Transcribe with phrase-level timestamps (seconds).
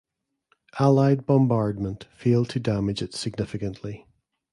[0.79, 4.07] Allied bombardment failed to damage it significantly.